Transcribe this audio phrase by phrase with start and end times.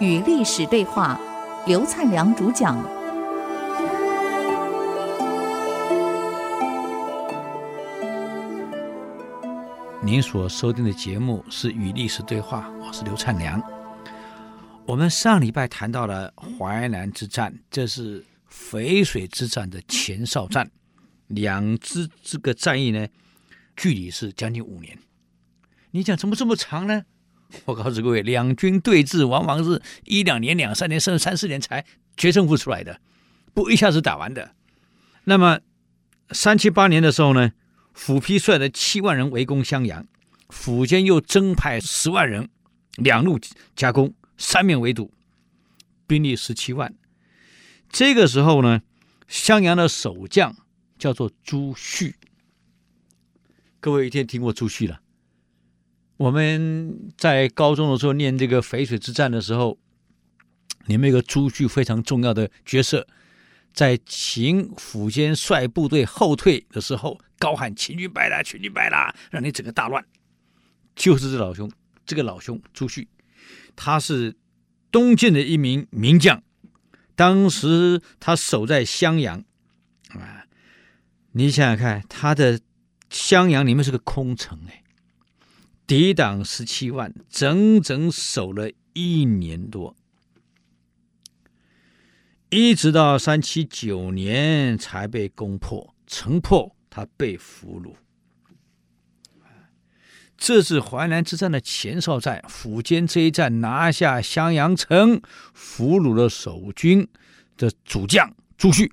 [0.00, 1.20] 与历史对话，
[1.66, 2.78] 刘灿良主讲。
[10.00, 13.62] 您所收听的节目是《与历史对话》，我是刘灿良。
[14.86, 20.70] 我们上礼拜谈到了淮南之战，这是淝水之战的前哨战，
[21.26, 23.06] 两支这个战役呢，
[23.78, 24.98] 距离是将近五年。
[25.92, 27.04] 你讲怎么这么长呢？
[27.64, 31.86] 我告诉各位，两军对峙往往是一两年、两三年，甚至三四年才
[32.16, 33.00] 决胜负出来的，
[33.54, 34.54] 不一下子打完的。
[35.24, 35.60] 那么
[36.30, 37.52] 三七八年的时候呢，
[37.94, 40.06] 府丕率了七万人围攻襄阳，
[40.48, 42.50] 苻坚又增派十万人，
[42.96, 43.40] 两路
[43.74, 45.14] 夹攻，三面围堵，
[46.06, 46.94] 兵力十七万。
[47.88, 48.82] 这个时候呢，
[49.26, 50.54] 襄阳的守将
[50.98, 52.16] 叫做朱旭。
[53.80, 55.00] 各位一定听过朱旭了。
[56.16, 59.78] 我们在高中的时候念这个淝水之战的时候，
[60.86, 63.06] 里面有个朱旭非常重要的角色，
[63.72, 70.04] 在秦苻坚率部队后退的时候，高喊“秦军败了，秦军败了”，让你整个大乱。
[70.96, 71.70] 就是这老兄，
[72.04, 73.06] 这个老兄朱旭，
[73.76, 74.34] 他是
[74.90, 76.42] 东晋的一名名将，
[77.14, 79.44] 当时他守在襄阳
[80.08, 80.46] 啊，
[81.30, 82.58] 你想想看，他的
[83.10, 84.82] 襄阳里面是个空城哎。
[85.86, 89.96] 抵挡十七万，整整守了一年多，
[92.50, 97.94] 一直到三七九年才被攻破，城破，他被俘虏。
[100.36, 105.22] 这是淮南之战的前哨战，苻坚这一战拿下襄阳城，
[105.54, 107.08] 俘虏了守军
[107.56, 108.92] 的主将朱旭，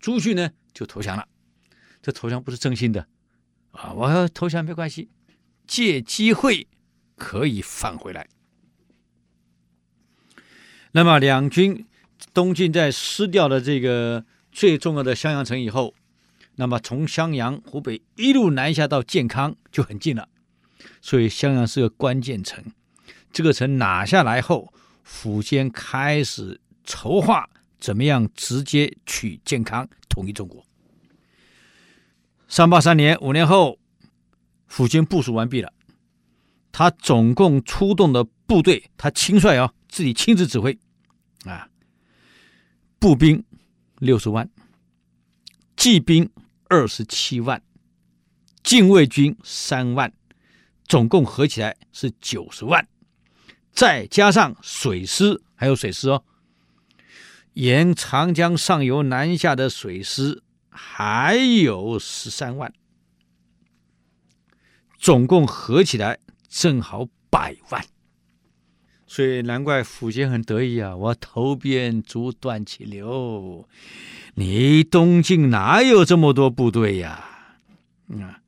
[0.00, 1.28] 朱旭呢就投降了。
[2.02, 3.06] 这投降不是真心的
[3.70, 5.08] 啊，我要投降没关系。
[5.64, 6.66] 借机会
[7.16, 8.28] 可以返回来。
[10.90, 11.86] 那么两军
[12.34, 15.94] 东晋在失掉了这个最重要的襄阳城以后，
[16.56, 20.28] 那么从襄阳湖北一路南下到建康就很近了，
[21.00, 22.62] 所以襄阳是个关键城。
[23.32, 24.74] 这个城拿下来后，
[25.06, 27.48] 苻坚开始筹划
[27.78, 30.62] 怎么样直接取建康，统一中国。
[32.54, 33.78] 三八三年，五年后。
[34.68, 35.72] 苻坚部署完毕了，
[36.70, 40.78] 他总共出动的部队，他亲率啊，自己亲自指挥，
[41.44, 41.68] 啊，
[42.98, 43.42] 步兵
[43.98, 44.48] 六十万，
[45.76, 46.30] 骑兵
[46.68, 47.62] 二十七万，
[48.62, 50.10] 禁卫军三万，
[50.86, 52.86] 总共合起来是九十万，
[53.72, 56.24] 再加上水师，还有水师哦，
[57.52, 62.72] 沿长江上游南下的水师还有十三万。
[64.98, 66.18] 总共合起来
[66.48, 67.84] 正好百万，
[69.06, 70.94] 所以难怪苻坚很得意啊！
[70.94, 73.68] 我投鞭逐断气流，
[74.34, 77.24] 你东晋哪有这么多部队呀？
[78.10, 78.40] 啊，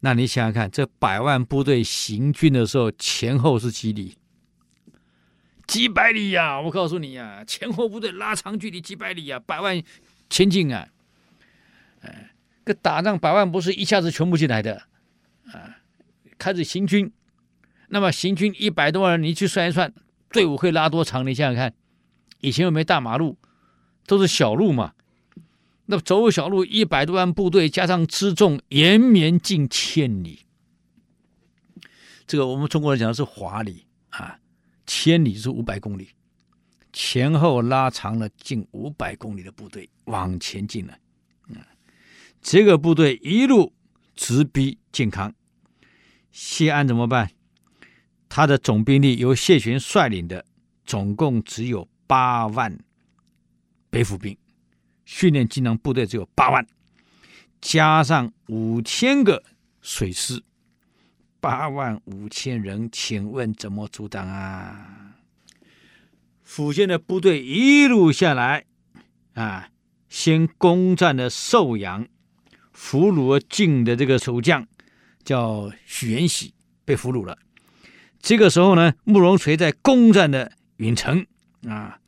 [0.00, 4.16] 那你想想看，这百万部队行军的时候，前后是几里？
[5.68, 6.60] 几百里呀！
[6.60, 9.80] 我告诉你呀，前后部队拉长距离几百里呀，百万
[10.28, 10.88] 前进啊！
[12.04, 12.30] 哎，
[12.64, 14.82] 这打仗百万不是一下子全部进来的
[15.52, 15.78] 啊。
[16.36, 17.12] 开始行军，
[17.88, 19.92] 那么行军一百多万人，你去算一算，
[20.30, 21.26] 队伍会拉多长？
[21.26, 21.74] 你想想看，
[22.40, 23.38] 以前又没大马路，
[24.06, 24.92] 都是小路嘛。
[25.86, 30.40] 那走小路一百多万部队，加上辎重，延绵近千里。
[32.26, 34.38] 这个我们中国人讲的是华里啊，
[34.86, 36.08] 千里是五百公里，
[36.92, 40.98] 前后拉长了近五百公里的部队往前进了。
[42.44, 43.72] 这个部队一路
[44.14, 45.34] 直逼建康。
[46.30, 47.30] 谢安怎么办？
[48.28, 50.44] 他的总兵力由谢玄率领的，
[50.84, 52.78] 总共只有八万
[53.88, 54.36] 北府兵，
[55.06, 56.66] 训练技能部队只有八万，
[57.62, 59.42] 加上五千个
[59.80, 60.42] 水师，
[61.40, 65.14] 八万五千人，请问怎么阻挡啊？
[66.46, 68.66] 苻坚的部队一路下来，
[69.32, 69.70] 啊，
[70.10, 72.06] 先攻占了寿阳，
[72.74, 74.68] 俘虏了晋的这个守将。
[75.24, 76.52] 叫许元喜
[76.84, 77.38] 被俘虏了。
[78.20, 81.26] 这个时候呢，慕容垂在攻占的允城
[81.66, 81.98] 啊，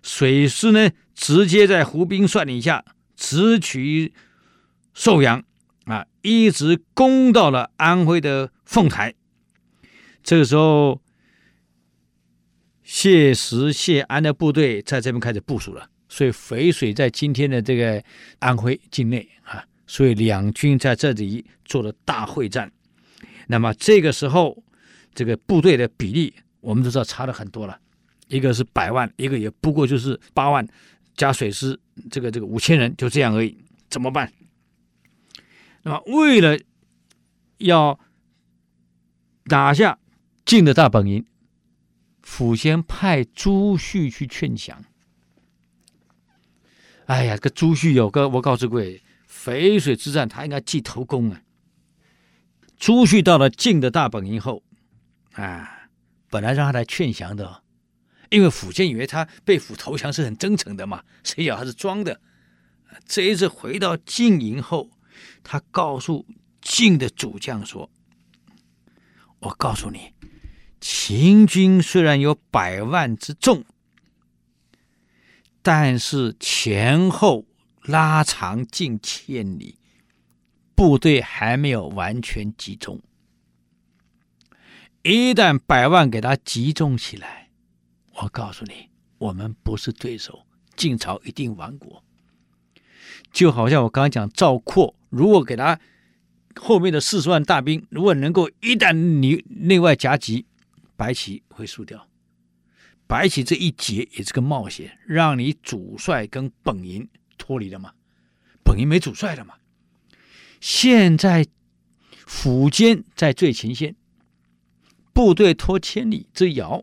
[0.00, 2.84] 水师呢直接在胡兵率领下
[3.16, 4.14] 直取
[4.94, 5.42] 寿阳
[5.86, 9.12] 啊，一直攻到了安徽的凤台。
[10.22, 11.02] 这个时候，
[12.84, 15.90] 谢石、谢安的部队在这边开始部署了。
[16.08, 18.00] 所以淝水在今天的这个
[18.38, 22.70] 安徽境内啊，所以两军在这里做了大会战。
[23.46, 24.62] 那么这个时候，
[25.14, 27.78] 这个部队的比例我们都知道差了很多了，
[28.28, 30.66] 一个是百万，一个也不过就是八万
[31.16, 31.78] 加水师，
[32.10, 33.56] 这个这个五千人就这样而已，
[33.88, 34.32] 怎么办？
[35.82, 36.58] 那么为了
[37.58, 37.98] 要
[39.44, 39.98] 打下
[40.44, 41.24] 晋的大本营，
[42.22, 44.84] 府先派朱旭去劝降。
[47.04, 49.00] 哎呀，这个朱旭有个，我告诉各位，
[49.44, 51.42] 淝水之战他应该记头功啊。
[52.76, 54.62] 朱旭到了晋的大本营后，
[55.32, 55.88] 啊，
[56.28, 57.62] 本来让他来劝降的，
[58.30, 62.20] 因为苻坚以为他被俘投降是很真诚的嘛，谁晓他是装的。
[63.06, 64.90] 这一次回到晋营后，
[65.42, 66.26] 他告诉
[66.60, 67.90] 晋的主将说
[69.40, 70.12] ：“我告诉你，
[70.80, 73.64] 秦军虽然有百万之众。”
[75.62, 77.44] 但是前后
[77.86, 79.78] 拉长近千里，
[80.74, 83.00] 部队还没有完全集中。
[85.02, 87.50] 一旦百万给他集中起来，
[88.14, 92.02] 我告诉你，我们不是对手，晋朝一定亡国。
[93.32, 95.78] 就好像我刚刚讲赵括，如果给他
[96.56, 100.46] 后面的四十万大兵，如果能够一旦你内外夹击，
[100.96, 102.08] 白起会输掉。
[103.06, 107.08] 白起这一劫也是个冒险，让你主帅跟本营
[107.46, 107.92] 脱离了嘛，
[108.64, 109.54] 本营没主帅了嘛。
[110.60, 111.46] 现在
[112.26, 113.94] 府监在最前线，
[115.12, 116.82] 部队拖千里之遥，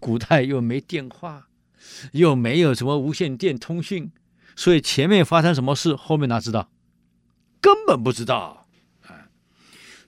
[0.00, 1.48] 古代又没电话，
[2.12, 4.10] 又没有什么无线电通讯，
[4.56, 6.70] 所以前面发生什么事，后面哪知道？
[7.60, 8.66] 根本不知道
[9.02, 9.28] 啊！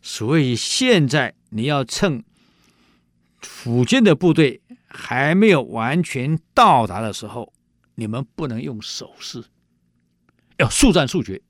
[0.01, 2.25] 所以现在你要趁
[3.43, 4.63] 府监的部队。
[4.91, 7.53] 还没有完全到达的时候，
[7.97, 9.45] 你们不能用手势，
[10.59, 11.41] 要速战速决，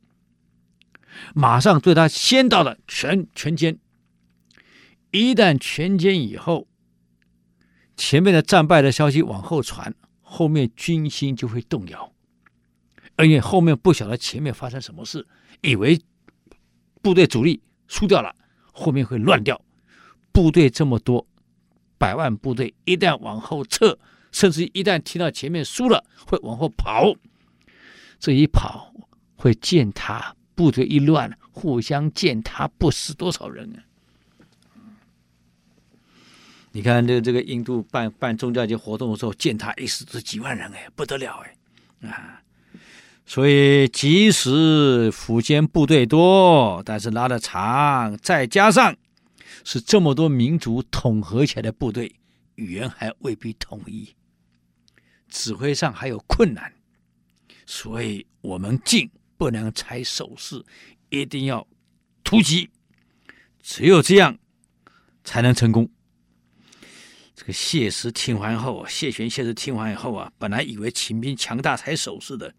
[1.34, 3.78] 马上对他先到了全全歼。
[5.10, 6.69] 一旦全歼以后，
[7.96, 12.12] 前面的战败的消息往后传，后面军心就会动摇，
[13.16, 15.26] 而且后面不晓得前面发生什么事，
[15.62, 15.99] 以为
[17.00, 18.34] 部队主力输掉了，
[18.72, 19.60] 后面会乱掉，
[20.31, 21.26] 部队这么多。
[21.96, 23.99] 百万部队一旦往后撤，
[24.31, 27.14] 甚至一旦听到前面输了，会往后跑。
[28.19, 28.93] 这一跑
[29.37, 33.79] 会践踏，部队一乱，互相践踏，不死多少人啊！
[36.73, 41.43] 你看，这这个印度办办宗教节活动的时候，践踏一死是几万人哎，不得了
[42.03, 42.43] 哎啊！
[43.26, 48.97] 所以，即使府间部队多，但是拉的长，再加上。
[49.65, 52.15] 是这么多民族统合起来的部队，
[52.55, 54.15] 语言还未必统一，
[55.29, 56.73] 指挥上还有困难，
[57.70, 60.65] 所以我们进不能采守势，
[61.11, 61.69] 一定要
[62.25, 62.70] 突击，
[63.61, 64.38] 只有这样
[65.23, 65.87] 才能成功。
[67.35, 72.55] 这个谢师听完后，谢玄、谢师听完以后啊，本来以为秦兵强大才守势的，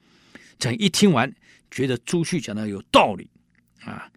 [0.60, 1.34] 这一听完，
[1.72, 3.28] 觉得朱旭讲的有道理
[3.82, 4.12] 啊。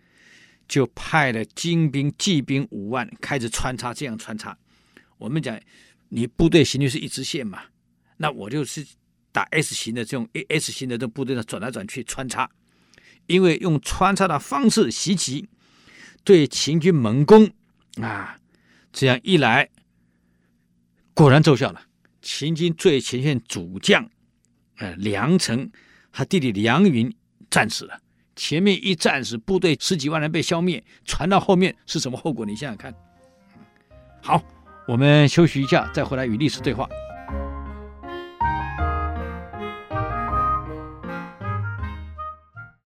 [0.68, 4.56] 就派了精兵、骑兵五万，开始穿插，这样穿插。
[5.16, 5.58] 我们讲，
[6.10, 7.62] 你部队行军是一直线嘛，
[8.18, 8.86] 那我就是
[9.32, 12.48] 打 S 型的这种 A S 型的这部队呢，转来转去穿插，
[13.26, 15.48] 因为用穿插的方式袭击，
[16.22, 17.50] 对秦军猛攻
[18.00, 18.36] 啊，
[18.92, 19.70] 这样一来，
[21.14, 21.82] 果然奏效了。
[22.20, 24.08] 秦军最前线主将，
[24.76, 25.68] 呃，梁成，
[26.12, 27.12] 他弟弟梁云
[27.50, 27.98] 战死了。
[28.36, 32.46] 前面一战时，部队十几万人被消灭，传到后面是什么后果？
[32.46, 32.94] 你想想看。
[34.22, 34.42] 好，
[34.86, 36.88] 我们休息一下，再回来与历史对话。